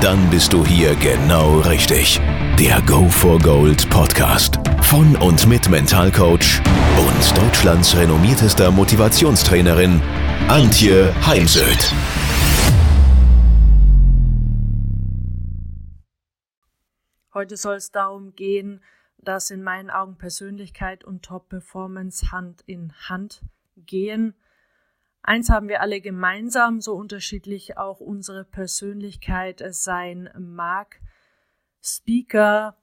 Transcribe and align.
Dann 0.00 0.30
bist 0.30 0.54
du 0.54 0.64
hier 0.64 0.94
genau 0.94 1.60
richtig. 1.60 2.18
Der 2.58 2.80
Go 2.86 3.06
for 3.10 3.38
Gold 3.38 3.90
Podcast 3.90 4.58
von 4.80 5.14
und 5.16 5.46
mit 5.46 5.68
Mentalcoach 5.68 6.62
und 6.96 7.36
Deutschlands 7.36 7.94
renommiertester 7.94 8.70
Motivationstrainerin 8.70 10.00
Antje 10.48 11.14
Heimsöth. 11.26 11.92
Heute 17.34 17.58
soll 17.58 17.76
es 17.76 17.90
darum 17.90 18.34
gehen, 18.34 18.82
dass 19.18 19.50
in 19.50 19.62
meinen 19.62 19.90
Augen 19.90 20.16
Persönlichkeit 20.16 21.04
und 21.04 21.26
Top-Performance 21.26 22.32
Hand 22.32 22.62
in 22.64 22.94
Hand 23.06 23.42
gehen. 23.76 24.34
Eins 25.22 25.50
haben 25.50 25.68
wir 25.68 25.80
alle 25.80 26.00
gemeinsam, 26.00 26.80
so 26.80 26.94
unterschiedlich 26.94 27.76
auch 27.76 28.00
unsere 28.00 28.44
Persönlichkeit 28.44 29.62
sein 29.70 30.30
mag. 30.38 31.00
Speaker, 31.82 32.76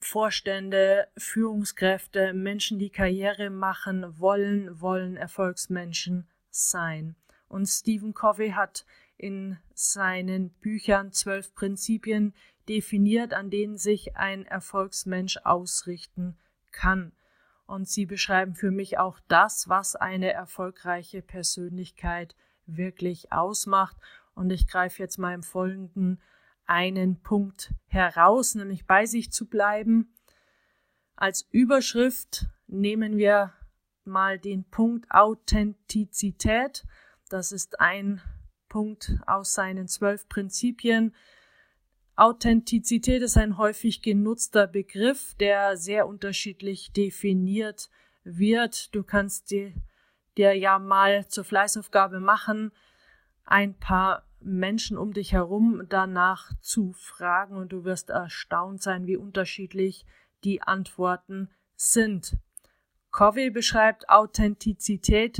Vorstände, 0.00 1.08
Führungskräfte, 1.16 2.32
Menschen, 2.32 2.78
die 2.78 2.90
Karriere 2.90 3.50
machen 3.50 4.18
wollen, 4.18 4.80
wollen 4.80 5.16
Erfolgsmenschen 5.16 6.28
sein. 6.50 7.16
Und 7.48 7.66
Stephen 7.66 8.14
Covey 8.14 8.50
hat 8.50 8.84
in 9.16 9.58
seinen 9.74 10.50
Büchern 10.50 11.12
zwölf 11.12 11.54
Prinzipien 11.54 12.34
definiert, 12.68 13.32
an 13.32 13.50
denen 13.50 13.78
sich 13.78 14.16
ein 14.16 14.46
Erfolgsmensch 14.46 15.38
ausrichten 15.44 16.36
kann. 16.70 17.12
Und 17.68 17.86
sie 17.86 18.06
beschreiben 18.06 18.54
für 18.54 18.70
mich 18.70 18.96
auch 18.96 19.20
das, 19.28 19.68
was 19.68 19.94
eine 19.94 20.32
erfolgreiche 20.32 21.20
Persönlichkeit 21.20 22.34
wirklich 22.64 23.30
ausmacht. 23.30 23.94
Und 24.34 24.48
ich 24.50 24.66
greife 24.66 25.02
jetzt 25.02 25.18
mal 25.18 25.34
im 25.34 25.42
Folgenden 25.42 26.18
einen 26.64 27.20
Punkt 27.20 27.74
heraus, 27.86 28.54
nämlich 28.54 28.86
bei 28.86 29.04
sich 29.04 29.32
zu 29.32 29.46
bleiben. 29.46 30.14
Als 31.14 31.46
Überschrift 31.50 32.46
nehmen 32.68 33.18
wir 33.18 33.52
mal 34.06 34.38
den 34.38 34.64
Punkt 34.64 35.10
Authentizität. 35.10 36.86
Das 37.28 37.52
ist 37.52 37.80
ein 37.80 38.22
Punkt 38.70 39.18
aus 39.26 39.52
seinen 39.52 39.88
zwölf 39.88 40.26
Prinzipien. 40.30 41.14
Authentizität 42.18 43.22
ist 43.22 43.36
ein 43.36 43.58
häufig 43.58 44.02
genutzter 44.02 44.66
Begriff, 44.66 45.36
der 45.36 45.76
sehr 45.76 46.08
unterschiedlich 46.08 46.92
definiert 46.92 47.90
wird. 48.24 48.92
Du 48.92 49.04
kannst 49.04 49.52
dir, 49.52 49.72
dir 50.36 50.52
ja 50.52 50.80
mal 50.80 51.28
zur 51.28 51.44
Fleißaufgabe 51.44 52.18
machen, 52.18 52.72
ein 53.44 53.78
paar 53.78 54.26
Menschen 54.40 54.98
um 54.98 55.12
dich 55.12 55.32
herum 55.32 55.84
danach 55.88 56.50
zu 56.60 56.92
fragen 56.92 57.56
und 57.56 57.70
du 57.70 57.84
wirst 57.84 58.10
erstaunt 58.10 58.82
sein, 58.82 59.06
wie 59.06 59.16
unterschiedlich 59.16 60.04
die 60.42 60.60
Antworten 60.60 61.48
sind. 61.76 62.36
Covey 63.12 63.50
beschreibt 63.50 64.08
Authentizität 64.08 65.38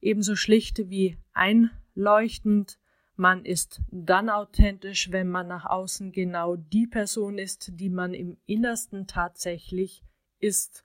ebenso 0.00 0.36
schlicht 0.36 0.88
wie 0.88 1.18
einleuchtend. 1.34 2.78
Man 3.20 3.44
ist 3.44 3.80
dann 3.90 4.30
authentisch, 4.30 5.10
wenn 5.10 5.28
man 5.28 5.48
nach 5.48 5.64
außen 5.64 6.12
genau 6.12 6.54
die 6.54 6.86
Person 6.86 7.36
ist, 7.36 7.72
die 7.80 7.90
man 7.90 8.14
im 8.14 8.36
Innersten 8.46 9.08
tatsächlich 9.08 10.04
ist. 10.38 10.84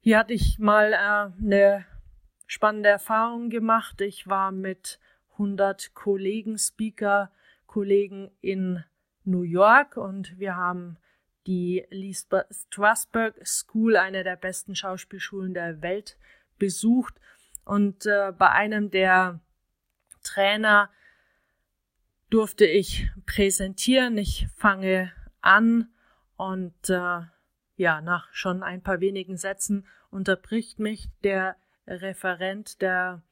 Hier 0.00 0.18
hatte 0.18 0.34
ich 0.34 0.58
mal 0.58 0.92
äh, 0.92 1.42
eine 1.42 1.86
spannende 2.46 2.90
Erfahrung 2.90 3.48
gemacht. 3.48 4.02
Ich 4.02 4.28
war 4.28 4.52
mit 4.52 5.00
100 5.32 5.94
Kollegen, 5.94 6.58
Speaker, 6.58 7.32
Kollegen 7.66 8.30
in 8.42 8.84
New 9.24 9.40
York 9.40 9.96
und 9.96 10.38
wir 10.38 10.54
haben 10.54 10.98
die 11.46 11.86
Lee 11.88 12.12
Strasberg 12.12 13.34
School, 13.46 13.96
eine 13.96 14.22
der 14.22 14.36
besten 14.36 14.76
Schauspielschulen 14.76 15.54
der 15.54 15.80
Welt, 15.80 16.18
besucht. 16.58 17.14
Und 17.64 18.04
äh, 18.04 18.34
bei 18.36 18.50
einem 18.50 18.90
der 18.90 19.40
Trainer 20.26 20.90
durfte 22.30 22.66
ich 22.66 23.08
präsentieren. 23.24 24.18
Ich 24.18 24.48
fange 24.56 25.12
an 25.40 25.88
und 26.36 26.90
äh, 26.90 27.20
ja, 27.76 28.00
nach 28.00 28.32
schon 28.32 28.62
ein 28.62 28.82
paar 28.82 29.00
wenigen 29.00 29.36
Sätzen 29.36 29.86
unterbricht 30.10 30.78
mich 30.78 31.08
der 31.22 31.56
Referent, 31.86 32.82
der 32.82 33.22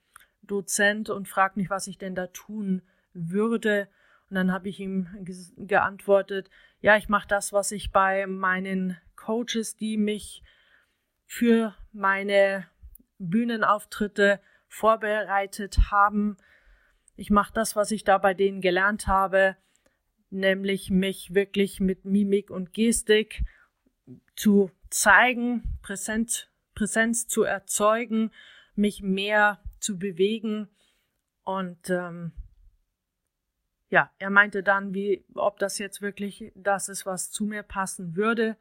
Dozent 0.42 1.10
und 1.10 1.28
fragt 1.28 1.56
mich, 1.56 1.70
was 1.70 1.86
ich 1.86 1.98
denn 1.98 2.14
da 2.14 2.28
tun 2.28 2.82
würde. 3.12 3.88
Und 4.28 4.36
dann 4.36 4.52
habe 4.52 4.68
ich 4.68 4.80
ihm 4.80 5.08
geantwortet, 5.56 6.50
ja, 6.80 6.96
ich 6.96 7.08
mache 7.08 7.26
das, 7.26 7.52
was 7.52 7.72
ich 7.72 7.92
bei 7.92 8.26
meinen 8.26 8.98
Coaches, 9.16 9.76
die 9.76 9.96
mich 9.96 10.42
für 11.26 11.74
meine 11.92 12.66
Bühnenauftritte 13.18 14.40
vorbereitet 14.68 15.90
haben. 15.90 16.36
Ich 17.16 17.30
mache 17.30 17.52
das, 17.52 17.76
was 17.76 17.90
ich 17.90 18.04
da 18.04 18.18
bei 18.18 18.34
denen 18.34 18.60
gelernt 18.60 19.06
habe, 19.06 19.56
nämlich 20.30 20.90
mich 20.90 21.34
wirklich 21.34 21.80
mit 21.80 22.04
Mimik 22.04 22.50
und 22.50 22.72
Gestik 22.72 23.44
zu 24.36 24.70
zeigen, 24.90 25.78
Präsenz, 25.82 26.48
Präsenz 26.74 27.26
zu 27.26 27.42
erzeugen, 27.44 28.32
mich 28.74 29.02
mehr 29.02 29.60
zu 29.78 29.98
bewegen. 29.98 30.68
Und 31.44 31.88
ähm, 31.88 32.32
ja, 33.90 34.10
er 34.18 34.30
meinte 34.30 34.62
dann, 34.62 34.92
wie, 34.92 35.24
ob 35.34 35.58
das 35.58 35.78
jetzt 35.78 36.02
wirklich 36.02 36.52
das 36.56 36.88
ist, 36.88 37.06
was 37.06 37.30
zu 37.30 37.44
mir 37.44 37.62
passen 37.62 38.16
würde. 38.16 38.56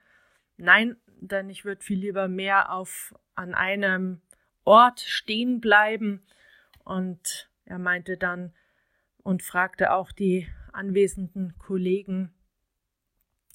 Nein, 0.57 0.97
denn 1.07 1.49
ich 1.49 1.65
würde 1.65 1.83
viel 1.83 1.99
lieber 1.99 2.27
mehr 2.27 2.71
auf 2.71 3.15
an 3.33 3.55
einem 3.55 4.21
Ort 4.63 4.99
stehen 4.99 5.59
bleiben. 5.59 6.21
Und 6.83 7.49
er 7.65 7.79
meinte 7.79 8.17
dann 8.17 8.53
und 9.23 9.43
fragte 9.43 9.91
auch 9.91 10.11
die 10.11 10.47
anwesenden 10.71 11.57
Kollegen, 11.57 12.33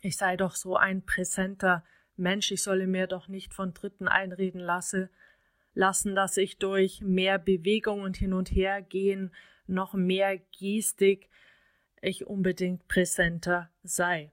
ich 0.01 0.17
sei 0.17 0.37
doch 0.37 0.55
so 0.55 0.77
ein 0.77 1.05
präsenter 1.05 1.85
Mensch, 2.17 2.51
ich 2.51 2.63
solle 2.63 2.87
mir 2.87 3.07
doch 3.07 3.29
nicht 3.29 3.55
von 3.55 3.75
Dritten 3.75 4.09
einreden 4.09 4.61
lasse, 4.61 5.11
lassen, 5.75 6.15
dass 6.15 6.37
ich 6.37 6.59
durch 6.59 7.01
mehr 7.01 7.39
Bewegung 7.39 8.03
und 8.03 8.17
hin 8.17 8.33
und 8.33 8.51
her 8.51 8.83
gehen, 8.83 9.33
noch 9.67 9.95
mehr 9.95 10.39
Gestik, 10.59 11.29
ich 12.01 12.27
unbedingt 12.27 12.87
präsenter 12.89 13.71
sei. 13.83 14.33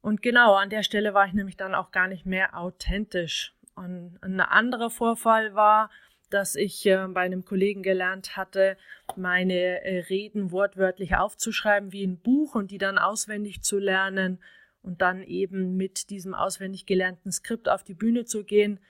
Und 0.00 0.20
genau 0.20 0.54
an 0.54 0.70
der 0.70 0.82
Stelle 0.82 1.14
war 1.14 1.26
ich 1.26 1.32
nämlich 1.32 1.56
dann 1.56 1.74
auch 1.74 1.90
gar 1.90 2.08
nicht 2.08 2.26
mehr 2.26 2.58
authentisch. 2.58 3.54
Und 3.74 4.18
ein 4.22 4.40
anderer 4.40 4.90
Vorfall 4.90 5.54
war, 5.54 5.90
dass 6.34 6.56
ich 6.56 6.84
äh, 6.86 7.06
bei 7.08 7.20
einem 7.20 7.44
Kollegen 7.44 7.84
gelernt 7.84 8.36
hatte, 8.36 8.76
meine 9.14 9.84
äh, 9.84 10.00
Reden 10.00 10.50
wortwörtlich 10.50 11.14
aufzuschreiben 11.14 11.92
wie 11.92 12.04
ein 12.04 12.18
Buch 12.18 12.56
und 12.56 12.72
die 12.72 12.78
dann 12.78 12.98
auswendig 12.98 13.62
zu 13.62 13.78
lernen 13.78 14.40
und 14.82 15.00
dann 15.00 15.22
eben 15.22 15.76
mit 15.76 16.10
diesem 16.10 16.34
auswendig 16.34 16.86
gelernten 16.86 17.30
Skript 17.30 17.68
auf 17.68 17.84
die 17.84 17.94
Bühne 17.94 18.24
zu 18.24 18.42
gehen. 18.42 18.80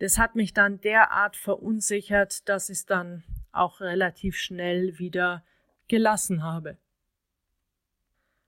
Das 0.00 0.18
hat 0.18 0.34
mich 0.34 0.54
dann 0.54 0.80
derart 0.80 1.36
verunsichert, 1.36 2.48
dass 2.48 2.68
ich 2.68 2.78
es 2.78 2.86
dann 2.86 3.22
auch 3.52 3.80
relativ 3.80 4.36
schnell 4.36 4.98
wieder 4.98 5.44
gelassen 5.86 6.42
habe. 6.42 6.78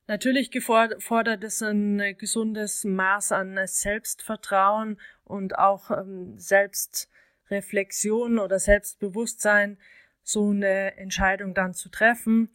Natürlich 0.08 0.50
fordert 0.60 1.44
es 1.44 1.62
ein 1.62 2.16
gesundes 2.18 2.82
Maß 2.82 3.30
an 3.30 3.60
Selbstvertrauen 3.64 4.98
und 5.22 5.56
auch 5.56 5.92
ähm, 5.92 6.36
Selbstreflexion 7.50 8.38
oder 8.38 8.58
Selbstbewusstsein, 8.60 9.76
so 10.22 10.50
eine 10.50 10.96
Entscheidung 10.96 11.52
dann 11.52 11.74
zu 11.74 11.88
treffen, 11.88 12.48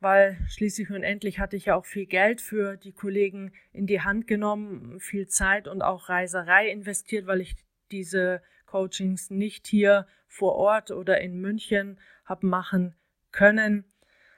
weil 0.00 0.38
schließlich 0.48 0.90
und 0.90 1.02
endlich 1.02 1.38
hatte 1.38 1.56
ich 1.56 1.66
ja 1.66 1.76
auch 1.76 1.86
viel 1.86 2.04
Geld 2.04 2.42
für 2.42 2.76
die 2.76 2.92
Kollegen 2.92 3.52
in 3.72 3.86
die 3.86 4.02
Hand 4.02 4.26
genommen, 4.26 5.00
viel 5.00 5.28
Zeit 5.28 5.66
und 5.66 5.80
auch 5.80 6.10
Reiserei 6.10 6.68
investiert, 6.68 7.26
weil 7.26 7.40
ich 7.40 7.56
diese 7.90 8.42
Coachings 8.66 9.30
nicht 9.30 9.66
hier 9.66 10.06
vor 10.26 10.56
Ort 10.56 10.90
oder 10.90 11.20
in 11.20 11.40
München 11.40 11.98
habe 12.26 12.46
machen 12.46 12.94
können. 13.32 13.84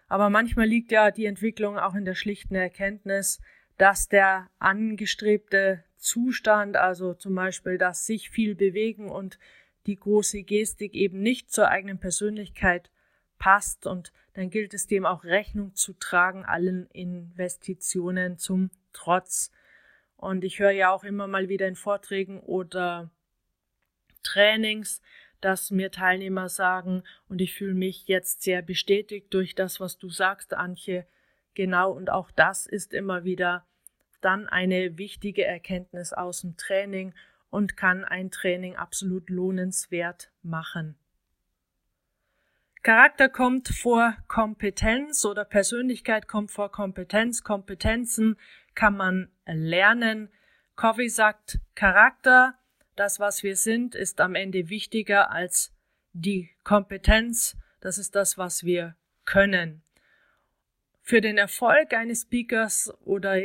Aber 0.09 0.31
manchmal 0.31 0.67
liegt 0.67 0.93
ja 0.93 1.11
die 1.11 1.27
Entwicklung 1.27 1.79
auch 1.79 1.97
in 1.97 2.05
der 2.05 2.15
schlichten 2.15 2.55
Erkenntnis, 2.55 3.41
dass 3.77 4.09
der 4.09 4.49
angestrebte 4.61 5.83
Zustand, 5.97 6.77
also 6.77 7.15
zum 7.15 7.35
Beispiel 7.35 7.77
das 7.77 8.07
sich 8.07 8.31
viel 8.31 8.55
bewegen 8.55 9.09
und 9.09 9.39
die 9.87 9.97
große 9.97 10.43
Gestik 10.43 10.95
eben 10.95 11.21
nicht 11.21 11.53
zur 11.53 11.69
eigenen 11.69 11.99
Persönlichkeit 11.99 12.91
passt 13.39 13.87
und 13.87 14.13
dann 14.35 14.51
gilt 14.51 14.75
es 14.75 14.87
dem 14.87 15.07
auch 15.07 15.25
Rechnung 15.25 15.75
zu 15.75 15.95
tragen, 15.95 16.45
allen 16.45 16.89
Investitionen 16.91 18.39
zum 18.39 18.71
Trotz. 18.93 19.51
Und 20.17 20.45
ich 20.45 20.59
höre 20.59 20.71
ja 20.71 20.91
auch 20.91 21.05
immer 21.05 21.27
mal 21.27 21.49
wieder 21.49 21.67
in 21.67 21.77
Vorträgen 21.77 22.41
oder 22.41 23.11
Trainings, 24.23 25.01
dass 25.41 25.71
mir 25.71 25.91
Teilnehmer 25.91 26.49
sagen, 26.49 27.03
und 27.29 27.41
ich 27.41 27.55
fühle 27.55 27.75
mich 27.75 28.09
jetzt 28.09 28.43
sehr 28.43 28.63
bestätigt 28.63 29.33
durch 29.33 29.55
das, 29.55 29.81
was 29.81 29.99
du 29.99 30.09
sagst, 30.09 30.55
Antje, 30.55 31.07
genau, 31.55 31.93
und 31.93 32.11
auch 32.11 32.31
das 32.31 32.67
ist 32.67 32.93
immer 32.93 33.25
wieder 33.25 33.67
dann 34.21 34.49
eine 34.49 34.99
wichtige 34.99 35.45
Erkenntnis 35.45 36.13
aus 36.13 36.41
dem 36.41 36.57
Training 36.57 37.15
und 37.51 37.77
kann 37.77 38.05
ein 38.05 38.31
Training 38.31 38.77
absolut 38.77 39.31
lohnenswert 39.31 40.31
machen. 40.43 40.97
Charakter 42.83 43.29
kommt 43.29 43.69
vor 43.69 44.17
Kompetenz 44.29 45.25
oder 45.25 45.45
Persönlichkeit 45.45 46.29
kommt 46.29 46.53
vor 46.53 46.71
Kompetenz. 46.71 47.43
Kompetenzen 47.43 48.37
kann 48.77 48.97
man 48.97 49.29
lernen. 49.45 50.31
Covey 50.77 51.09
sagt, 51.09 51.59
Charakter, 51.75 52.55
das 52.95 53.19
was 53.19 53.43
wir 53.43 53.57
sind, 53.57 53.97
ist 53.97 54.21
am 54.21 54.37
Ende 54.37 54.69
wichtiger 54.69 55.33
als 55.33 55.73
die 56.13 56.51
Kompetenz. 56.63 57.57
Das 57.81 57.99
ist 57.99 58.15
das, 58.15 58.39
was 58.39 58.63
wir 58.63 58.95
können. 59.25 59.83
Für 61.03 61.21
den 61.21 61.39
Erfolg 61.39 61.93
eines 61.93 62.23
Speakers 62.23 62.93
oder 63.01 63.43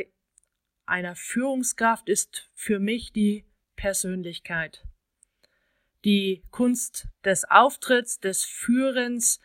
einer 0.86 1.16
Führungskraft 1.16 2.08
ist 2.08 2.48
für 2.54 2.78
mich 2.78 3.12
die 3.12 3.44
Persönlichkeit 3.82 4.84
die 6.04 6.44
Kunst 6.52 7.08
des 7.24 7.44
Auftritts, 7.50 8.20
des 8.20 8.44
Führens, 8.44 9.40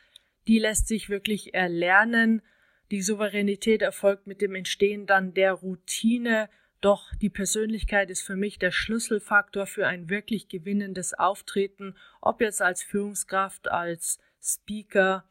die 0.48 0.60
lässt 0.60 0.88
sich 0.88 1.10
wirklich 1.10 1.56
erlernen. 1.56 2.44
Die 2.92 3.02
Souveränität 3.02 3.82
erfolgt 3.82 4.28
mit 4.28 4.42
dem 4.42 4.54
Entstehen 4.54 5.08
dann 5.08 5.34
der 5.34 5.54
Routine, 5.54 6.50
doch 6.80 7.14
die 7.16 7.32
Persönlichkeit 7.32 8.12
ist 8.12 8.22
für 8.22 8.36
mich 8.36 8.60
der 8.60 8.70
Schlüsselfaktor 8.70 9.66
für 9.66 9.88
ein 9.88 10.10
wirklich 10.12 10.50
gewinnendes 10.50 11.16
Auftreten, 11.16 11.96
ob 12.22 12.40
jetzt 12.40 12.62
als 12.62 12.84
Führungskraft, 12.84 13.70
als 13.72 14.20
Speaker. 14.40 15.28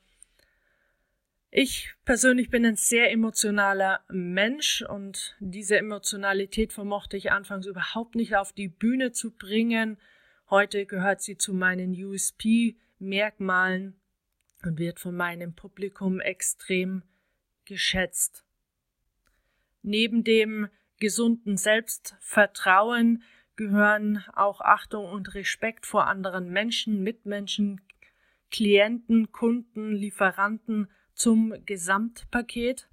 Ich 1.59 1.95
persönlich 2.05 2.51
bin 2.51 2.67
ein 2.67 2.77
sehr 2.77 3.11
emotionaler 3.11 4.05
Mensch 4.11 4.83
und 4.83 5.35
diese 5.41 5.79
Emotionalität 5.79 6.75
vermochte 6.75 7.17
ich 7.17 7.33
anfangs 7.33 7.65
überhaupt 7.65 8.15
nicht 8.15 8.37
auf 8.37 8.53
die 8.53 8.69
Bühne 8.69 9.13
zu 9.13 9.31
bringen. 9.31 9.97
Heute 10.51 10.85
gehört 10.85 11.23
sie 11.23 11.39
zu 11.39 11.55
meinen 11.55 11.93
USP-Merkmalen 11.93 13.99
und 14.65 14.79
wird 14.79 15.01
von 15.01 15.17
meinem 15.17 15.55
Publikum 15.55 16.21
extrem 16.21 17.03
geschätzt. 17.65 18.45
Neben 19.81 20.25
dem 20.25 20.69
gesunden 21.01 21.57
Selbstvertrauen 21.57 23.23
gehören 23.57 24.23
auch 24.35 24.61
Achtung 24.61 25.07
und 25.07 25.35
Respekt 25.35 25.87
vor 25.87 26.07
anderen 26.07 26.51
Menschen, 26.51 27.03
Mitmenschen, 27.03 27.81
Klienten, 28.51 29.33
Kunden, 29.33 29.95
Lieferanten 29.95 30.91
zum 31.17 31.55
Gesamtpaket. 31.65 32.89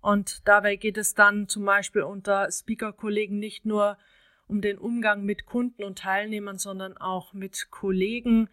Und 0.00 0.46
dabei 0.48 0.76
geht 0.76 0.96
es 0.96 1.14
dann 1.14 1.48
zum 1.48 1.64
Beispiel 1.64 2.02
unter 2.02 2.50
Speaker-Kollegen 2.50 3.38
nicht 3.38 3.66
nur 3.66 3.98
um 4.46 4.60
den 4.60 4.78
Umgang 4.78 5.24
mit 5.24 5.44
Kunden 5.44 5.82
und 5.82 5.98
Teilnehmern, 5.98 6.58
sondern 6.58 6.96
auch 6.96 7.32
mit 7.32 7.68
Kollegen. 7.70 8.48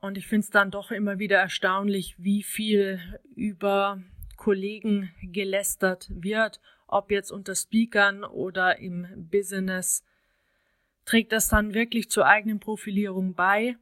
Und 0.00 0.18
ich 0.18 0.26
finde 0.26 0.44
es 0.44 0.50
dann 0.50 0.72
doch 0.72 0.90
immer 0.90 1.18
wieder 1.18 1.38
erstaunlich, 1.38 2.16
wie 2.18 2.42
viel 2.42 3.00
über 3.34 4.02
Kollegen 4.36 5.12
gelästert 5.22 6.08
wird, 6.10 6.60
ob 6.86 7.10
jetzt 7.10 7.30
unter 7.30 7.54
Speakern 7.54 8.24
oder 8.24 8.78
im 8.78 9.06
Business. 9.30 10.04
Trägt 11.04 11.32
das 11.32 11.48
dann 11.48 11.74
wirklich 11.74 12.10
zur 12.10 12.26
eigenen 12.26 12.58
Profilierung 12.60 13.34
bei? 13.34 13.76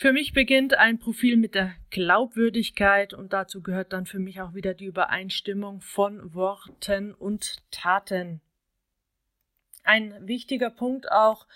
Für 0.00 0.14
mich 0.14 0.32
beginnt 0.32 0.72
ein 0.78 0.98
Profil 0.98 1.36
mit 1.36 1.54
der 1.54 1.74
Glaubwürdigkeit 1.90 3.12
und 3.12 3.34
dazu 3.34 3.60
gehört 3.60 3.92
dann 3.92 4.06
für 4.06 4.18
mich 4.18 4.40
auch 4.40 4.54
wieder 4.54 4.72
die 4.72 4.86
Übereinstimmung 4.86 5.82
von 5.82 6.32
Worten 6.32 7.12
und 7.12 7.58
Taten. 7.70 8.40
Ein 9.84 10.26
wichtiger 10.26 10.70
Punkt 10.70 11.12
auch 11.12 11.46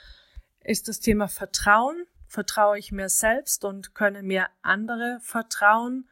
ist 0.63 0.89
das 0.89 1.01
Thema 1.01 1.27
Vertrauen. 1.27 2.05
Vertraue 2.27 2.79
ich 2.79 2.93
mir 2.93 3.09
selbst 3.09 3.65
und 3.65 3.95
könne 3.95 4.23
mir 4.23 4.49
andere 4.61 5.21
vertrauen? 5.23 6.07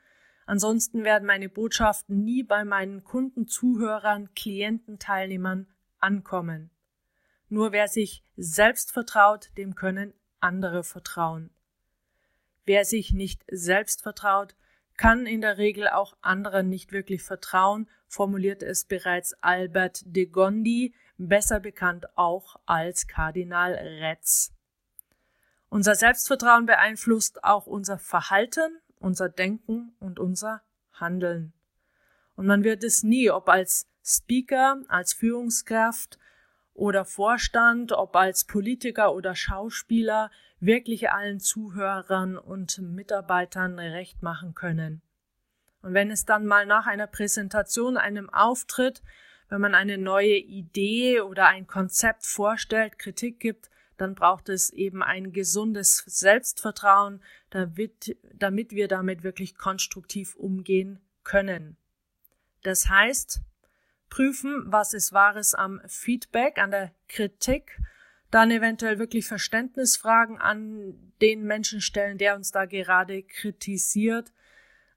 Ansonsten 0.47 1.05
werden 1.05 1.27
meine 1.27 1.51
Botschaften 1.51 2.25
nie 2.25 2.43
bei 2.43 2.65
meinen 2.65 3.05
Kunden, 3.05 3.47
Zuhörern, 3.47 4.33
Klienten, 4.35 4.99
Teilnehmern 4.99 5.67
ankommen. 5.99 6.71
Nur 7.51 7.73
wer 7.73 7.89
sich 7.89 8.25
selbst 8.39 8.91
vertraut, 8.91 9.51
dem 9.59 9.75
können 9.75 10.15
andere 10.41 10.83
vertrauen. 10.83 11.51
Wer 12.65 12.85
sich 12.85 13.13
nicht 13.13 13.43
selbst 13.51 14.03
vertraut, 14.03 14.55
kann 14.97 15.27
in 15.27 15.41
der 15.41 15.59
Regel 15.59 15.89
auch 15.89 16.17
anderen 16.21 16.69
nicht 16.69 16.93
wirklich 16.93 17.23
vertrauen, 17.23 17.89
formulierte 18.07 18.67
es 18.67 18.85
bereits 18.85 19.35
Albert 19.41 20.03
de 20.05 20.27
Gondi, 20.27 20.95
besser 21.17 21.61
bekannt 21.61 22.07
auch 22.17 22.57
als 22.67 23.07
Kardinal 23.07 23.73
Retz. 23.75 24.53
Unser 25.69 25.95
Selbstvertrauen 25.95 26.67
beeinflusst 26.67 27.43
auch 27.45 27.67
unser 27.67 27.99
Verhalten, 27.99 28.79
unser 28.99 29.29
Denken 29.29 29.95
und 29.99 30.19
unser 30.21 30.63
Handeln. 30.93 31.53
Und 32.37 32.47
man 32.47 32.63
wird 32.63 32.85
es 32.85 33.03
nie, 33.03 33.31
ob 33.31 33.49
als 33.49 33.89
Speaker, 34.05 34.83
als 34.89 35.13
Führungskraft 35.13 36.19
oder 36.75 37.05
Vorstand, 37.05 37.93
ob 37.93 38.17
als 38.17 38.45
Politiker 38.45 39.15
oder 39.15 39.35
Schauspieler, 39.35 40.31
wirklich 40.61 41.11
allen 41.11 41.41
Zuhörern 41.41 42.39
und 42.39 42.79
Mitarbeitern 42.79 43.79
recht 43.79 44.23
machen 44.23 44.55
können. 44.55 45.03
Und 45.83 45.95
wenn 45.95 46.11
es 46.11 46.25
dann 46.25 46.47
mal 46.47 46.67
nach 46.67 46.87
einer 46.87 47.09
Präsentation, 47.09 47.97
einem 47.97 48.31
Auftritt 48.31 49.03
wenn 49.53 49.61
man 49.61 49.75
eine 49.75 49.99
neue 49.99 50.39
Idee 50.39 51.21
oder 51.21 51.47
ein 51.47 51.67
Konzept 51.67 52.25
vorstellt, 52.25 52.99
Kritik 52.99 53.39
gibt, 53.39 53.69
dann 53.99 54.15
braucht 54.15 54.49
es 54.49 54.71
eben 54.71 55.03
ein 55.03 55.31
gesundes 55.33 55.99
Selbstvertrauen, 56.07 57.23
damit, 57.51 58.17
damit 58.33 58.71
wir 58.71 58.89
damit 58.89 59.23
wirklich 59.23 59.59
konstruktiv 59.59 60.37
umgehen 60.37 61.01
können. 61.23 61.77
Das 62.63 62.89
heißt, 62.89 63.43
prüfen, 64.13 64.65
was 64.67 64.93
ist 64.93 65.15
Wahres 65.15 65.55
am 65.55 65.81
Feedback, 65.87 66.59
an 66.59 66.71
der 66.71 66.93
Kritik, 67.09 67.81
dann 68.31 68.51
eventuell 68.51 68.99
wirklich 68.99 69.27
Verständnisfragen 69.27 70.39
an 70.39 71.15
den 71.23 71.45
Menschen 71.45 71.81
stellen, 71.81 72.19
der 72.19 72.37
uns 72.37 72.53
da 72.53 72.67
gerade 72.67 73.23
kritisiert, 73.23 74.31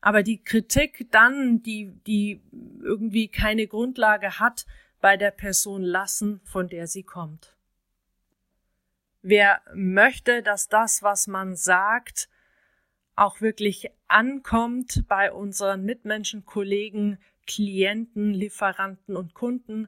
aber 0.02 0.22
die 0.22 0.44
Kritik 0.44 1.08
dann, 1.12 1.64
die, 1.64 1.94
die 2.06 2.42
irgendwie 2.82 3.30
keine 3.30 3.68
Grundlage 3.68 4.38
hat, 4.38 4.66
bei 5.00 5.16
der 5.16 5.32
Person 5.32 5.82
lassen, 5.82 6.42
von 6.44 6.68
der 6.68 6.88
sie 6.88 7.04
kommt. 7.04 7.56
Wer 9.22 9.62
möchte, 9.74 10.44
dass 10.44 10.68
das, 10.68 11.04
was 11.04 11.28
man 11.28 11.56
sagt, 11.56 12.28
auch 13.16 13.40
wirklich 13.40 13.92
ankommt 14.10 15.06
bei 15.08 15.32
unseren 15.32 15.86
Mitmenschen, 15.86 16.46
Kollegen, 16.46 17.18
Klienten, 17.46 18.34
Lieferanten 18.34 19.16
und 19.16 19.34
Kunden, 19.34 19.88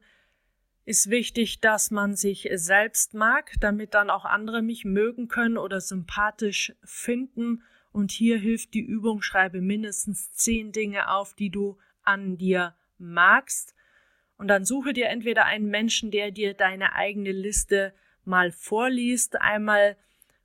ist 0.85 1.09
wichtig, 1.09 1.59
dass 1.59 1.91
man 1.91 2.15
sich 2.15 2.47
selbst 2.53 3.13
mag, 3.13 3.51
damit 3.59 3.93
dann 3.93 4.09
auch 4.09 4.23
andere 4.23 4.61
mich 4.61 4.85
mögen 4.85 5.27
können 5.27 5.57
oder 5.57 5.81
sympathisch 5.81 6.73
finden. 6.83 7.61
Und 7.91 8.11
hier 8.11 8.37
hilft 8.37 8.73
die 8.73 8.85
Übung, 8.85 9.21
schreibe 9.21 9.59
mindestens 9.59 10.31
zehn 10.31 10.71
Dinge 10.71 11.09
auf, 11.11 11.33
die 11.33 11.49
du 11.49 11.77
an 12.03 12.37
dir 12.37 12.73
magst. 12.97 13.75
Und 14.37 14.47
dann 14.47 14.63
suche 14.63 14.93
dir 14.93 15.07
entweder 15.07 15.45
einen 15.45 15.67
Menschen, 15.67 16.09
der 16.09 16.31
dir 16.31 16.53
deine 16.53 16.93
eigene 16.93 17.33
Liste 17.33 17.93
mal 18.23 18.51
vorliest, 18.51 19.41
einmal 19.41 19.97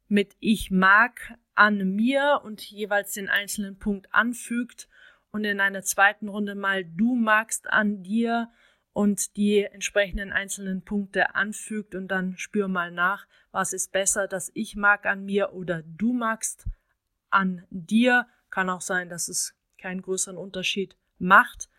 mit 0.09 0.37
Ich 0.41 0.71
mag 0.71 1.39
an 1.55 1.95
mir 1.95 2.41
und 2.45 2.63
jeweils 2.63 3.13
den 3.13 3.29
einzelnen 3.29 3.79
Punkt 3.79 4.13
anfügt 4.13 4.89
und 5.33 5.45
in 5.45 5.61
einer 5.61 5.83
zweiten 5.83 6.29
Runde 6.29 6.55
mal 6.55 6.85
Du 6.85 7.15
magst 7.17 7.71
an 7.71 8.03
dir 8.03 8.51
und 8.93 9.37
die 9.37 9.65
entsprechenden 9.65 10.31
einzelnen 10.31 10.85
Punkte 10.85 11.35
anfügt 11.35 11.95
und 11.95 12.09
dann 12.09 12.37
spür 12.37 12.69
mal 12.69 12.91
nach, 12.91 13.27
was 13.51 13.73
ist 13.73 13.93
besser, 13.93 14.29
das 14.29 14.51
Ich 14.55 14.77
mag 14.77 15.07
an 15.07 15.25
mir 15.25 15.55
oder 15.55 15.83
Du 15.83 16.13
magst 16.13 16.67
an 17.31 17.67
dir. 17.71 18.27
Kann 18.51 18.69
auch 18.69 18.83
sein, 18.83 19.09
dass 19.09 19.29
es 19.29 19.55
keinen 19.79 20.03
größeren 20.03 20.37
Unterschied 20.37 20.97
macht. 21.19 21.71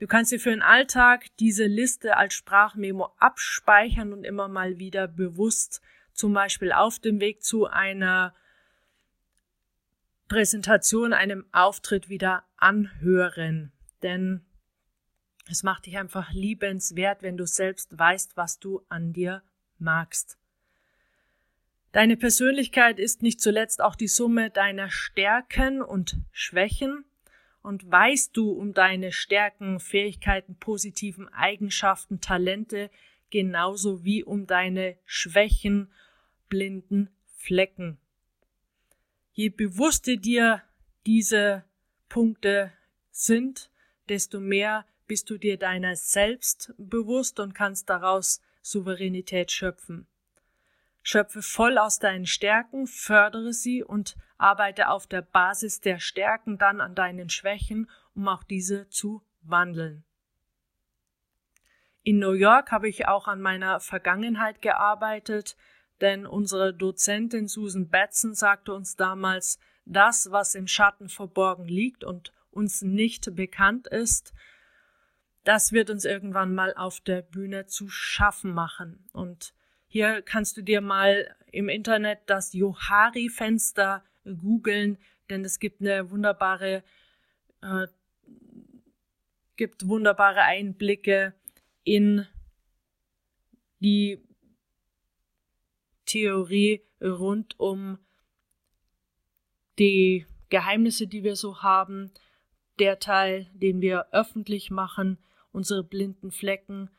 Du 0.00 0.08
kannst 0.08 0.32
dir 0.32 0.40
für 0.40 0.50
den 0.50 0.62
Alltag 0.62 1.26
diese 1.38 1.64
Liste 1.64 2.16
als 2.16 2.34
Sprachmemo 2.34 3.12
abspeichern 3.18 4.12
und 4.12 4.24
immer 4.24 4.48
mal 4.48 4.78
wieder 4.78 5.06
bewusst, 5.06 5.80
zum 6.12 6.34
Beispiel 6.34 6.72
auf 6.72 6.98
dem 6.98 7.20
Weg 7.20 7.44
zu 7.44 7.66
einer 7.66 8.34
Präsentation, 10.28 11.12
einem 11.12 11.46
Auftritt 11.52 12.08
wieder 12.08 12.45
anhören. 12.56 13.72
Denn 14.02 14.44
es 15.48 15.62
macht 15.62 15.86
dich 15.86 15.98
einfach 15.98 16.32
liebenswert, 16.32 17.22
wenn 17.22 17.36
du 17.36 17.46
selbst 17.46 17.98
weißt, 17.98 18.36
was 18.36 18.58
du 18.58 18.82
an 18.88 19.12
dir 19.12 19.42
magst. 19.78 20.38
Deine 21.92 22.16
Persönlichkeit 22.16 22.98
ist 22.98 23.22
nicht 23.22 23.40
zuletzt 23.40 23.80
auch 23.80 23.94
die 23.94 24.08
Summe 24.08 24.50
deiner 24.50 24.90
Stärken 24.90 25.80
und 25.80 26.18
Schwächen. 26.30 27.04
Und 27.62 27.90
weißt 27.90 28.36
du 28.36 28.50
um 28.50 28.74
deine 28.74 29.12
Stärken, 29.12 29.80
Fähigkeiten, 29.80 30.56
positiven 30.56 31.28
Eigenschaften, 31.32 32.20
Talente, 32.20 32.90
genauso 33.30 34.04
wie 34.04 34.22
um 34.22 34.46
deine 34.46 34.96
Schwächen, 35.04 35.90
blinden 36.48 37.08
Flecken. 37.38 37.98
Je 39.32 39.48
bewusster 39.48 40.16
dir 40.16 40.62
diese 41.06 41.64
Punkte 42.08 42.72
sind, 43.10 43.70
desto 44.08 44.40
mehr 44.40 44.84
bist 45.06 45.30
du 45.30 45.38
dir 45.38 45.58
deiner 45.58 45.96
selbst 45.96 46.74
bewusst 46.78 47.40
und 47.40 47.54
kannst 47.54 47.88
daraus 47.88 48.40
Souveränität 48.62 49.52
schöpfen. 49.52 50.06
Schöpfe 51.02 51.40
voll 51.40 51.78
aus 51.78 52.00
deinen 52.00 52.26
Stärken, 52.26 52.88
fördere 52.88 53.52
sie 53.52 53.84
und 53.84 54.16
arbeite 54.38 54.88
auf 54.88 55.06
der 55.06 55.22
Basis 55.22 55.80
der 55.80 56.00
Stärken 56.00 56.58
dann 56.58 56.80
an 56.80 56.96
deinen 56.96 57.28
Schwächen, 57.28 57.88
um 58.14 58.26
auch 58.26 58.42
diese 58.42 58.88
zu 58.88 59.22
wandeln. 59.42 60.02
In 62.02 62.18
New 62.18 62.32
York 62.32 62.72
habe 62.72 62.88
ich 62.88 63.06
auch 63.06 63.28
an 63.28 63.40
meiner 63.40 63.78
Vergangenheit 63.80 64.62
gearbeitet, 64.62 65.56
denn 66.00 66.26
unsere 66.26 66.74
Dozentin 66.74 67.48
Susan 67.48 67.88
Batson 67.88 68.34
sagte 68.34 68.74
uns 68.74 68.96
damals, 68.96 69.58
das, 69.86 70.30
was 70.30 70.54
im 70.54 70.66
Schatten 70.66 71.08
verborgen 71.08 71.66
liegt 71.66 72.04
und 72.04 72.32
uns 72.50 72.82
nicht 72.82 73.34
bekannt 73.34 73.86
ist, 73.86 74.34
das 75.44 75.70
wird 75.72 75.90
uns 75.90 76.04
irgendwann 76.04 76.54
mal 76.54 76.74
auf 76.74 77.00
der 77.00 77.22
Bühne 77.22 77.66
zu 77.66 77.88
schaffen 77.88 78.52
machen. 78.52 79.08
Und 79.12 79.54
hier 79.86 80.20
kannst 80.22 80.56
du 80.56 80.62
dir 80.62 80.80
mal 80.80 81.34
im 81.52 81.68
Internet 81.68 82.18
das 82.26 82.52
Johari-Fenster 82.52 84.04
googeln, 84.24 84.98
denn 85.30 85.44
es 85.44 85.60
gibt 85.60 85.80
eine 85.80 86.10
wunderbare, 86.10 86.82
äh, 87.62 87.86
gibt 89.54 89.86
wunderbare 89.86 90.42
Einblicke 90.42 91.34
in 91.84 92.26
die 93.78 94.20
Theorie 96.06 96.82
rund 97.00 97.58
um 97.60 97.98
die 99.78 100.26
Geheimnisse, 100.48 101.06
die 101.06 101.22
wir 101.22 101.36
so 101.36 101.62
haben, 101.62 102.12
der 102.78 102.98
Teil, 102.98 103.46
den 103.52 103.80
wir 103.80 104.06
öffentlich 104.12 104.70
machen, 104.70 105.18
unsere 105.52 105.82
blinden 105.82 106.30
Flecken 106.30 106.90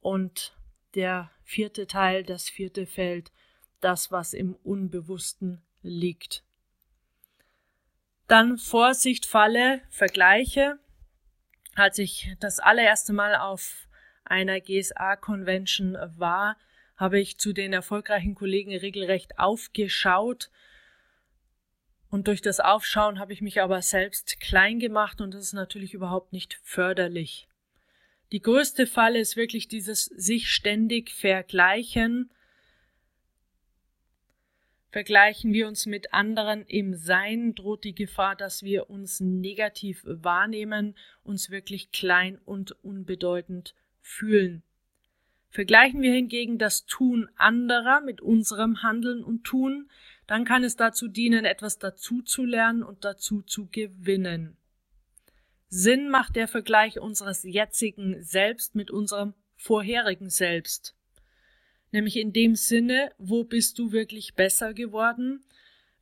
und 0.00 0.56
der 0.94 1.30
vierte 1.42 1.86
Teil, 1.86 2.22
das 2.22 2.48
vierte 2.48 2.86
Feld, 2.86 3.32
das, 3.80 4.10
was 4.10 4.32
im 4.32 4.54
Unbewussten 4.54 5.62
liegt. 5.82 6.44
Dann 8.26 8.56
Vorsicht, 8.56 9.26
Falle, 9.26 9.82
Vergleiche. 9.90 10.78
Als 11.74 11.98
ich 11.98 12.34
das 12.40 12.60
allererste 12.60 13.12
Mal 13.12 13.34
auf 13.36 13.88
einer 14.24 14.60
GSA-Convention 14.60 15.98
war, 16.16 16.56
habe 16.96 17.20
ich 17.20 17.38
zu 17.38 17.52
den 17.52 17.72
erfolgreichen 17.72 18.34
Kollegen 18.34 18.74
regelrecht 18.74 19.38
aufgeschaut. 19.38 20.50
Und 22.14 22.28
durch 22.28 22.40
das 22.40 22.60
Aufschauen 22.60 23.18
habe 23.18 23.32
ich 23.32 23.40
mich 23.40 23.60
aber 23.60 23.82
selbst 23.82 24.38
klein 24.38 24.78
gemacht 24.78 25.20
und 25.20 25.34
das 25.34 25.42
ist 25.42 25.52
natürlich 25.52 25.94
überhaupt 25.94 26.32
nicht 26.32 26.60
förderlich. 26.62 27.48
Die 28.30 28.40
größte 28.40 28.86
Falle 28.86 29.18
ist 29.18 29.36
wirklich 29.36 29.66
dieses 29.66 30.04
sich 30.04 30.48
ständig 30.48 31.10
vergleichen. 31.10 32.30
Vergleichen 34.92 35.52
wir 35.52 35.66
uns 35.66 35.86
mit 35.86 36.14
anderen 36.14 36.64
im 36.66 36.94
Sein, 36.94 37.56
droht 37.56 37.82
die 37.82 37.96
Gefahr, 37.96 38.36
dass 38.36 38.62
wir 38.62 38.88
uns 38.90 39.18
negativ 39.18 40.00
wahrnehmen, 40.04 40.94
uns 41.24 41.50
wirklich 41.50 41.90
klein 41.90 42.38
und 42.44 42.76
unbedeutend 42.84 43.74
fühlen. 44.00 44.62
Vergleichen 45.50 46.00
wir 46.00 46.12
hingegen 46.12 46.58
das 46.58 46.86
Tun 46.86 47.28
anderer 47.36 48.00
mit 48.00 48.20
unserem 48.20 48.84
Handeln 48.84 49.24
und 49.24 49.42
Tun, 49.42 49.88
dann 50.26 50.44
kann 50.44 50.64
es 50.64 50.76
dazu 50.76 51.08
dienen, 51.08 51.44
etwas 51.44 51.78
dazu 51.78 52.22
zu 52.22 52.44
lernen 52.44 52.82
und 52.82 53.04
dazu 53.04 53.42
zu 53.42 53.66
gewinnen. 53.66 54.56
Sinn 55.68 56.08
macht 56.08 56.36
der 56.36 56.48
Vergleich 56.48 57.00
unseres 57.00 57.42
jetzigen 57.42 58.22
Selbst 58.22 58.74
mit 58.74 58.90
unserem 58.90 59.34
vorherigen 59.56 60.30
Selbst. 60.30 60.94
Nämlich 61.90 62.16
in 62.16 62.32
dem 62.32 62.54
Sinne, 62.54 63.12
wo 63.18 63.44
bist 63.44 63.78
du 63.78 63.92
wirklich 63.92 64.34
besser 64.34 64.74
geworden? 64.74 65.44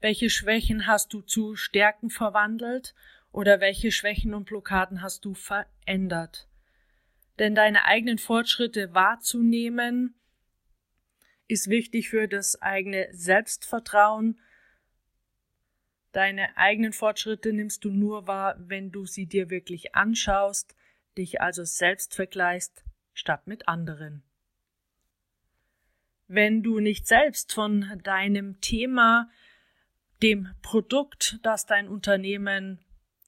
Welche 0.01 0.31
Schwächen 0.31 0.87
hast 0.87 1.13
du 1.13 1.21
zu 1.21 1.55
Stärken 1.55 2.11
verwandelt? 2.11 2.95
Oder 3.31 3.61
welche 3.61 3.93
Schwächen 3.93 4.35
und 4.35 4.45
Blockaden 4.45 5.01
hast 5.01 5.25
du 5.25 5.35
verändert? 5.35 6.49
Denn 7.39 7.55
deine 7.55 7.85
eigenen 7.85 8.19
Fortschritte 8.19 8.95
wahrzunehmen, 8.95 10.15
ist 11.53 11.69
wichtig 11.69 12.09
für 12.09 12.27
das 12.27 12.61
eigene 12.61 13.09
Selbstvertrauen, 13.13 14.41
Deine 16.13 16.55
eigenen 16.59 16.93
Fortschritte 16.93 17.55
nimmst 17.55 17.85
du 17.85 17.91
nur 17.91 18.27
wahr, 18.27 18.55
wenn 18.59 18.93
du 18.93 19.07
sie 19.07 19.27
dir 19.27 19.49
wirklich 19.49 19.95
anschaust, 19.95 20.77
dich 21.17 21.41
also 21.41 21.65
selbst 21.65 22.15
vergleichst, 22.15 22.85
statt 23.15 23.47
mit 23.47 23.67
anderen. 23.67 24.23
Wenn 26.29 26.63
du 26.63 26.81
nicht 26.81 27.07
selbst 27.07 27.53
von 27.55 28.01
deinem 28.05 28.61
Thema, 28.61 29.31
dem 30.23 30.51
Produkt, 30.61 31.39
das 31.43 31.67
dein 31.67 31.89
Unternehmen 31.89 32.79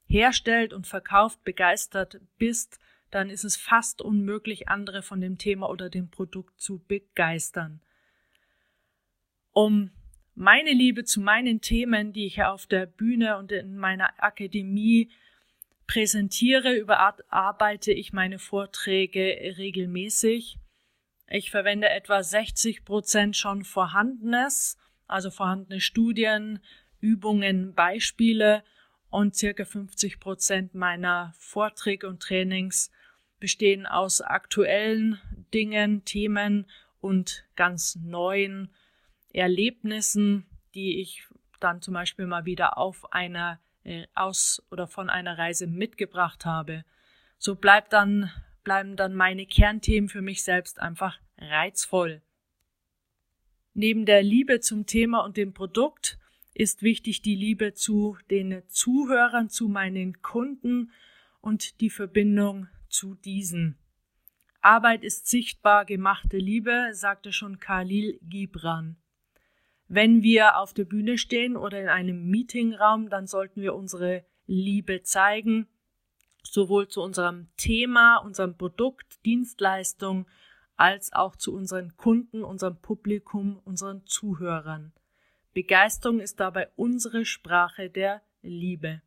herstellt 0.05 0.71
und 0.71 0.85
verkauft, 0.85 1.43
begeistert 1.43 2.21
bist, 2.37 2.79
dann 3.09 3.31
ist 3.31 3.43
es 3.43 3.57
fast 3.57 4.01
unmöglich, 4.01 4.69
andere 4.69 5.01
von 5.01 5.21
dem 5.21 5.39
Thema 5.39 5.69
oder 5.69 5.89
dem 5.89 6.09
Produkt 6.09 6.59
zu 6.59 6.79
begeistern. 6.87 7.81
Um 9.55 9.91
meine 10.35 10.73
Liebe 10.73 11.05
zu 11.05 11.21
meinen 11.21 11.61
Themen, 11.61 12.11
die 12.11 12.25
ich 12.25 12.43
auf 12.43 12.67
der 12.67 12.85
Bühne 12.85 13.37
und 13.37 13.53
in 13.53 13.77
meiner 13.77 14.11
Akademie 14.21 15.09
präsentiere, 15.87 16.75
überarbeite 16.75 17.93
ich 17.93 18.11
meine 18.11 18.37
Vorträge 18.37 19.55
regelmäßig. 19.57 20.57
Ich 21.29 21.51
verwende 21.51 21.87
etwa 21.87 22.21
60 22.21 22.83
Prozent 22.83 23.37
schon 23.37 23.63
vorhandenes, 23.63 24.77
also 25.07 25.31
vorhandene 25.31 25.79
Studien, 25.79 26.59
Übungen, 26.99 27.73
Beispiele 27.73 28.61
und 29.09 29.37
circa 29.37 29.63
50 29.63 30.19
Prozent 30.19 30.75
meiner 30.75 31.33
Vorträge 31.37 32.09
und 32.09 32.21
Trainings 32.21 32.91
bestehen 33.39 33.85
aus 33.85 34.19
aktuellen 34.19 35.17
Dingen, 35.53 36.03
Themen 36.03 36.69
und 36.99 37.45
ganz 37.55 37.95
neuen 37.95 38.69
Erlebnissen, 39.35 40.45
die 40.73 41.01
ich 41.01 41.27
dann 41.59 41.81
zum 41.81 41.93
Beispiel 41.93 42.25
mal 42.25 42.45
wieder 42.45 42.77
auf 42.77 43.11
einer 43.11 43.59
äh, 43.83 44.07
aus 44.13 44.63
oder 44.71 44.87
von 44.87 45.09
einer 45.09 45.37
Reise 45.37 45.67
mitgebracht 45.67 46.45
habe. 46.45 46.85
So 47.37 47.55
bleibt 47.55 47.91
dann, 47.93 48.31
bleiben 48.63 48.95
dann 48.95 49.13
meine 49.13 49.45
Kernthemen 49.45 50.09
für 50.09 50.21
mich 50.21 50.43
selbst 50.43 50.79
einfach 50.79 51.19
reizvoll. 51.37 52.21
Neben 53.73 54.05
der 54.05 54.23
Liebe 54.23 54.61
zum 54.61 54.85
Thema 54.85 55.19
und 55.25 55.35
dem 55.35 55.53
Produkt 55.53 56.17
ist 56.53 56.81
wichtig 56.81 57.21
die 57.21 57.35
Liebe 57.35 57.73
zu 57.73 58.17
den 58.29 58.63
Zuhörern, 58.69 59.49
zu 59.49 59.67
meinen 59.67 60.21
Kunden 60.21 60.91
und 61.41 61.81
die 61.81 61.89
Verbindung 61.89 62.67
zu 62.87 63.15
diesen. 63.15 63.77
Arbeit 64.61 65.03
ist 65.03 65.27
sichtbar 65.27 65.83
gemachte 65.83 66.37
Liebe, 66.37 66.91
sagte 66.93 67.33
schon 67.33 67.59
Khalil 67.59 68.17
Gibran. 68.23 68.95
Wenn 69.87 70.23
wir 70.23 70.57
auf 70.57 70.73
der 70.73 70.85
Bühne 70.85 71.17
stehen 71.17 71.55
oder 71.55 71.79
in 71.79 71.89
einem 71.89 72.27
Meetingraum, 72.29 73.09
dann 73.09 73.27
sollten 73.27 73.61
wir 73.61 73.75
unsere 73.75 74.25
Liebe 74.47 75.03
zeigen, 75.03 75.67
sowohl 76.43 76.87
zu 76.87 77.01
unserem 77.01 77.47
Thema, 77.57 78.17
unserem 78.17 78.57
Produkt, 78.57 79.23
Dienstleistung, 79.25 80.27
als 80.75 81.13
auch 81.13 81.35
zu 81.35 81.53
unseren 81.53 81.95
Kunden, 81.97 82.43
unserem 82.43 82.77
Publikum, 82.77 83.61
unseren 83.63 84.05
Zuhörern. 84.05 84.91
Begeisterung 85.53 86.19
ist 86.19 86.39
dabei 86.39 86.69
unsere 86.75 87.23
Sprache 87.23 87.89
der 87.89 88.21
Liebe. 88.41 89.01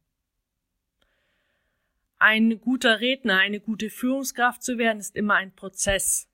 Ein 2.19 2.61
guter 2.61 3.01
Redner, 3.01 3.39
eine 3.39 3.61
gute 3.61 3.91
Führungskraft 3.91 4.63
zu 4.63 4.79
werden, 4.79 4.99
ist 4.99 5.15
immer 5.15 5.35
ein 5.35 5.55
Prozess. 5.55 6.29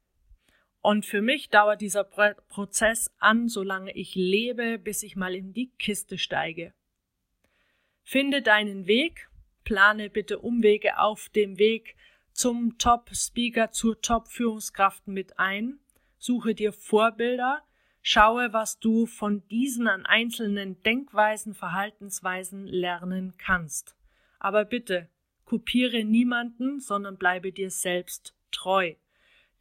Und 0.84 1.06
für 1.06 1.22
mich 1.22 1.48
dauert 1.48 1.80
dieser 1.80 2.04
Prozess 2.04 3.10
an, 3.18 3.48
solange 3.48 3.92
ich 3.92 4.14
lebe, 4.14 4.78
bis 4.78 5.02
ich 5.02 5.16
mal 5.16 5.34
in 5.34 5.54
die 5.54 5.70
Kiste 5.78 6.18
steige. 6.18 6.74
Finde 8.02 8.42
deinen 8.42 8.86
Weg, 8.86 9.30
plane 9.64 10.10
bitte 10.10 10.40
Umwege 10.40 10.98
auf 10.98 11.30
dem 11.30 11.58
Weg 11.58 11.96
zum 12.32 12.76
Top-Speaker, 12.76 13.70
zur 13.70 14.02
Top-Führungskraft 14.02 15.08
mit 15.08 15.38
ein, 15.38 15.78
suche 16.18 16.54
dir 16.54 16.74
Vorbilder, 16.74 17.62
schaue, 18.02 18.52
was 18.52 18.78
du 18.78 19.06
von 19.06 19.42
diesen 19.48 19.88
an 19.88 20.04
einzelnen 20.04 20.82
Denkweisen, 20.82 21.54
Verhaltensweisen 21.54 22.66
lernen 22.66 23.32
kannst. 23.38 23.96
Aber 24.38 24.66
bitte, 24.66 25.08
kopiere 25.46 26.04
niemanden, 26.04 26.78
sondern 26.78 27.16
bleibe 27.16 27.52
dir 27.52 27.70
selbst 27.70 28.34
treu. 28.50 28.96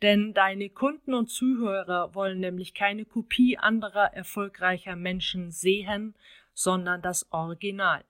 Denn 0.04 0.34
deine 0.34 0.70
Kunden 0.70 1.14
und 1.14 1.32
Zuhörer 1.32 2.14
wollen 2.14 2.42
nämlich 2.42 2.74
keine 2.74 3.06
Kopie 3.06 3.58
anderer 3.58 4.14
erfolgreicher 4.14 4.98
Menschen 4.98 5.50
sehen, 5.50 6.14
sondern 6.54 7.02
das 7.02 7.26
Original. 7.32 8.04